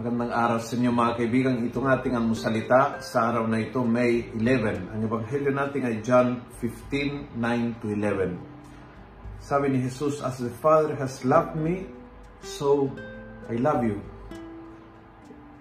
araw 0.00 0.64
sa 0.64 0.80
inyo 0.80 0.96
mga 0.96 1.12
kaibigan. 1.20 1.60
Itong 1.60 1.84
ating 1.84 2.16
almusalita 2.16 3.04
sa 3.04 3.28
araw 3.28 3.44
na 3.44 3.60
ito, 3.60 3.84
May 3.84 4.32
11. 4.32 4.96
Ang 4.96 5.00
ebanghelyo 5.04 5.52
natin 5.52 5.84
ay 5.84 6.00
John 6.00 6.40
15, 6.56 7.36
9 7.36 7.80
to 7.84 7.92
11. 7.92 9.44
Sabi 9.44 9.68
ni 9.68 9.84
Jesus, 9.84 10.24
As 10.24 10.40
the 10.40 10.48
Father 10.64 10.96
has 10.96 11.20
loved 11.20 11.60
me, 11.60 11.84
so 12.40 12.88
I 13.52 13.60
love 13.60 13.84
you. 13.84 14.00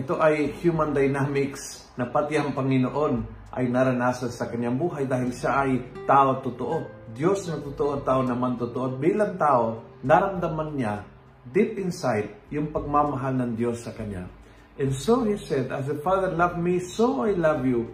Ito 0.00 0.16
ay 0.16 0.56
human 0.64 0.96
dynamics 0.96 1.92
na 2.00 2.08
pati 2.08 2.40
ang 2.40 2.56
Panginoon 2.56 3.28
ay 3.52 3.68
naranasan 3.68 4.32
sa 4.32 4.48
kanyang 4.48 4.80
buhay 4.80 5.04
dahil 5.04 5.28
siya 5.28 5.68
ay 5.68 5.92
tao 6.08 6.40
totoo. 6.40 7.04
Diyos 7.12 7.52
na 7.52 7.60
totoo, 7.60 8.00
tao 8.00 8.24
naman 8.24 8.56
totoo. 8.56 8.96
At 8.96 8.96
bilang 8.96 9.36
tao, 9.36 9.84
naramdaman 10.00 10.72
niya 10.72 11.11
deep 11.50 11.74
inside 11.82 12.30
yung 12.54 12.70
pagmamahal 12.70 13.34
ng 13.34 13.52
Diyos 13.58 13.82
sa 13.82 13.90
kanya. 13.90 14.30
And 14.78 14.94
so 14.94 15.26
he 15.26 15.34
said, 15.34 15.74
As 15.74 15.90
the 15.90 15.98
Father 16.00 16.30
loved 16.30 16.62
me, 16.62 16.78
so 16.78 17.26
I 17.26 17.34
love 17.34 17.66
you. 17.66 17.90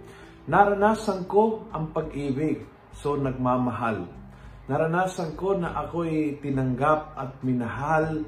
Naranasan 0.49 1.29
ko 1.29 1.69
ang 1.73 1.93
pag-ibig, 1.93 2.65
so 2.93 3.17
nagmamahal. 3.17 4.09
Naranasan 4.69 5.33
ko 5.37 5.57
na 5.57 5.73
ako'y 5.85 6.41
tinanggap 6.45 7.17
at 7.17 7.41
minahal 7.41 8.25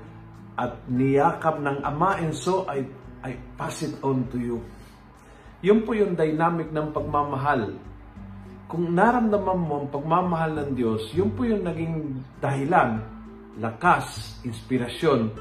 at 0.56 0.76
niyakap 0.88 1.60
ng 1.60 1.84
Ama, 1.84 2.20
and 2.20 2.32
so 2.32 2.64
I, 2.68 2.84
I 3.20 3.36
pass 3.56 3.84
it 3.84 3.96
on 4.00 4.28
to 4.32 4.40
you. 4.40 4.58
Yun 5.60 5.84
po 5.84 5.92
yung 5.92 6.16
dynamic 6.16 6.72
ng 6.72 6.92
pagmamahal. 6.96 7.76
Kung 8.68 8.96
naramdaman 8.96 9.60
mo 9.60 9.84
ang 9.84 9.88
pagmamahal 9.92 10.56
ng 10.56 10.70
Diyos, 10.72 11.12
yun 11.12 11.32
po 11.36 11.44
yung 11.44 11.64
naging 11.64 12.24
dahilan 12.40 13.19
lakas, 13.58 14.38
inspirasyon 14.46 15.34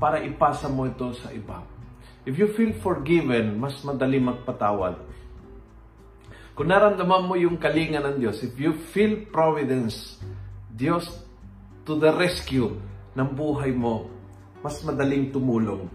para 0.00 0.24
ipasa 0.26 0.66
mo 0.66 0.88
ito 0.88 1.14
sa 1.14 1.30
iba. 1.30 1.62
If 2.24 2.40
you 2.40 2.50
feel 2.56 2.72
forgiven, 2.80 3.60
mas 3.60 3.78
madali 3.84 4.18
magpatawad. 4.18 4.96
Kung 6.54 6.70
naramdaman 6.70 7.26
mo 7.28 7.34
yung 7.36 7.60
kalinga 7.60 8.00
ng 8.00 8.16
Diyos, 8.22 8.40
if 8.40 8.54
you 8.56 8.74
feel 8.94 9.28
providence, 9.28 10.18
Diyos 10.70 11.06
to 11.84 12.00
the 12.00 12.14
rescue 12.16 12.78
ng 13.14 13.28
buhay 13.36 13.74
mo, 13.76 14.08
mas 14.64 14.80
madaling 14.80 15.28
tumulong. 15.28 15.86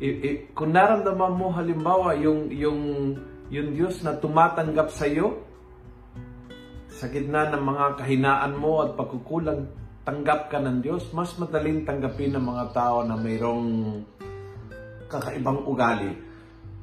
I, 0.00 0.08
I, 0.08 0.30
kung 0.52 0.72
naramdaman 0.72 1.32
mo 1.36 1.52
halimbawa 1.52 2.16
yung 2.16 2.48
yung 2.52 2.80
yung 3.52 3.68
Diyos 3.76 4.00
na 4.00 4.16
tumatanggap 4.16 4.88
sa 4.92 5.04
iyo 5.04 5.44
sa 6.88 7.08
gitna 7.08 7.48
ng 7.52 7.60
mga 7.60 7.84
kahinaan 8.00 8.56
mo 8.56 8.80
at 8.84 8.96
pagkukulang 8.96 9.68
tanggap 10.10 10.50
ka 10.50 10.58
ng 10.58 10.82
Diyos, 10.82 11.06
mas 11.14 11.30
madaling 11.38 11.86
tanggapin 11.86 12.34
ng 12.34 12.42
mga 12.42 12.74
tao 12.74 13.06
na 13.06 13.14
mayroong 13.14 14.02
kakaibang 15.06 15.62
ugali. 15.70 16.10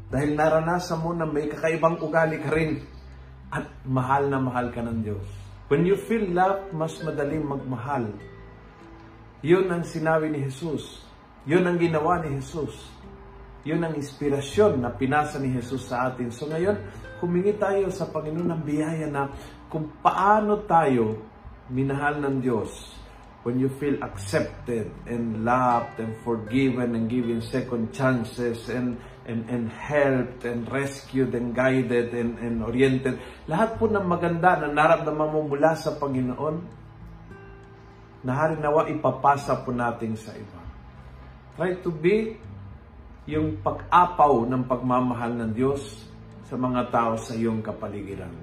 Dahil 0.08 0.31
naranasan 0.31 1.03
mo 1.03 1.11
na 1.11 1.28
may 1.28 1.52
kakaibang 1.52 2.00
ugali 2.00 2.39
ka 2.39 2.55
rin 2.55 2.80
at 3.52 3.67
mahal 3.83 4.31
na 4.31 4.39
mahal 4.39 4.72
ka 4.72 4.80
ng 4.80 5.03
Diyos. 5.03 5.28
When 5.67 5.83
you 5.83 6.00
feel 6.08 6.23
love, 6.31 6.72
mas 6.72 6.95
madaling 7.03 7.44
magmahal. 7.44 8.16
Yun 9.44 9.75
ang 9.75 9.83
sinabi 9.83 10.31
ni 10.31 10.48
Jesus. 10.48 11.03
Yun 11.44 11.67
ang 11.67 11.75
ginawa 11.75 12.23
ni 12.23 12.39
Jesus. 12.39 12.80
Yun 13.67 13.83
ang 13.83 14.00
inspirasyon 14.00 14.80
na 14.80 14.95
pinasa 14.95 15.36
ni 15.36 15.52
Jesus 15.52 15.92
sa 15.92 16.08
atin. 16.08 16.31
So 16.31 16.48
ngayon, 16.48 16.80
humingi 17.20 17.59
tayo 17.59 17.92
sa 17.92 18.08
Panginoon 18.08 18.55
ng 18.55 18.64
biyaya 18.64 19.11
na 19.11 19.28
kung 19.67 19.92
paano 20.00 20.64
tayo 20.64 21.28
minahal 21.67 22.23
ng 22.23 22.39
Diyos 22.39 23.03
when 23.48 23.64
you 23.64 23.72
feel 23.80 23.95
accepted 24.03 24.92
and 25.08 25.48
loved 25.48 26.03
and 26.03 26.12
forgiven 26.20 27.00
and 27.00 27.08
given 27.08 27.39
second 27.39 27.95
chances 27.95 28.67
and 28.67 28.99
and 29.23 29.48
and 29.48 29.71
helped 29.71 30.44
and 30.44 30.67
rescued 30.67 31.32
and 31.32 31.55
guided 31.55 32.11
and 32.11 32.36
and 32.44 32.60
oriented 32.60 33.16
lahat 33.48 33.80
po 33.80 33.88
ng 33.88 34.04
maganda 34.04 34.60
na 34.60 34.67
naramdaman 34.67 35.32
mo 35.32 35.48
mula 35.48 35.80
sa 35.80 35.95
Panginoon 35.95 36.60
na 38.27 38.32
harinawa 38.36 38.92
ipapasa 38.92 39.64
po 39.64 39.71
natin 39.71 40.20
sa 40.20 40.36
iba. 40.36 40.60
Try 41.55 41.80
to 41.80 41.88
be 41.88 42.36
yung 43.32 43.64
pag-apaw 43.64 44.44
ng 44.44 44.67
pagmamahal 44.67 45.32
ng 45.39 45.52
Diyos 45.55 46.04
sa 46.44 46.60
mga 46.60 46.92
tao 46.92 47.16
sa 47.16 47.32
iyong 47.32 47.64
kapaligiran. 47.64 48.36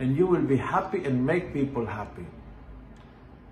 And 0.00 0.16
you 0.16 0.24
will 0.24 0.48
be 0.48 0.56
happy 0.56 1.04
and 1.04 1.20
make 1.20 1.52
people 1.52 1.84
happy 1.84 2.39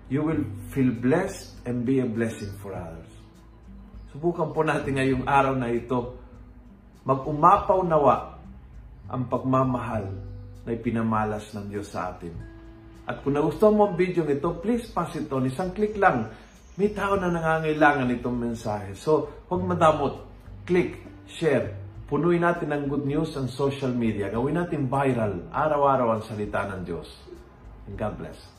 you 0.09 0.25
will 0.25 0.41
feel 0.73 0.89
blessed 0.89 1.53
and 1.69 1.85
be 1.85 2.01
a 2.01 2.09
blessing 2.09 2.49
for 2.59 2.73
others. 2.73 3.09
Subukan 4.09 4.49
po 4.49 4.65
natin 4.65 4.97
ngayong 4.97 5.25
araw 5.29 5.53
na 5.53 5.69
ito, 5.69 6.17
mag-umapaw 7.05 7.85
nawa 7.85 8.41
ang 9.05 9.29
pagmamahal 9.29 10.09
na 10.65 10.69
ipinamalas 10.73 11.53
ng 11.53 11.69
Diyos 11.69 11.93
sa 11.93 12.09
atin. 12.13 12.33
At 13.05 13.21
kung 13.21 13.37
nagustuhan 13.37 13.77
mo 13.77 13.89
ang 13.89 13.95
video 13.97 14.25
nito, 14.25 14.57
please 14.61 14.89
pass 14.89 15.13
it 15.17 15.29
on. 15.29 15.45
Isang 15.45 15.73
click 15.73 15.97
lang. 15.97 16.29
May 16.77 16.93
tao 16.93 17.17
na 17.17 17.29
nangangailangan 17.29 18.09
itong 18.21 18.37
mensahe. 18.37 18.93
So, 18.97 19.45
huwag 19.49 19.65
madamot. 19.65 20.25
Click, 20.65 21.01
share. 21.25 21.73
Punuin 22.09 22.41
natin 22.41 22.73
ng 22.73 22.89
good 22.89 23.05
news 23.05 23.33
ang 23.37 23.49
social 23.49 23.93
media. 23.93 24.29
Gawin 24.29 24.57
natin 24.57 24.89
viral. 24.89 25.49
Araw-araw 25.53 26.17
ang 26.17 26.23
salita 26.25 26.65
ng 26.69 26.81
Diyos. 26.85 27.09
And 27.89 27.97
God 27.97 28.17
bless. 28.17 28.58